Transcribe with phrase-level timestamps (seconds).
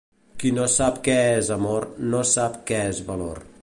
[0.43, 3.49] Qui no sap què és amor, no sap què és valor.